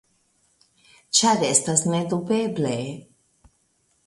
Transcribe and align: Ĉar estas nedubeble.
Ĉar 1.19 1.45
estas 1.49 1.85
nedubeble. 1.93 2.75